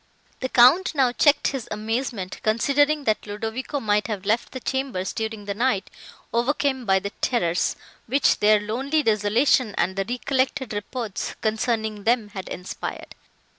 The 0.39 0.49
Count 0.49 0.95
now 0.95 1.11
checked 1.11 1.49
his 1.49 1.67
amazement, 1.69 2.39
considering 2.41 3.03
that 3.03 3.27
Ludovico 3.27 3.79
might 3.79 4.07
have 4.07 4.25
left 4.25 4.51
the 4.51 4.59
chambers, 4.59 5.13
during 5.13 5.45
the 5.45 5.53
night, 5.53 5.91
overcome 6.33 6.85
by 6.85 6.97
the 6.97 7.11
terrors, 7.21 7.75
which 8.07 8.39
their 8.39 8.59
lonely 8.59 9.03
desolation 9.03 9.75
and 9.77 9.95
the 9.95 10.05
recollected 10.05 10.73
reports, 10.73 11.35
concerning 11.41 12.03
them, 12.03 12.29
had 12.29 12.49
inspired. 12.49 13.13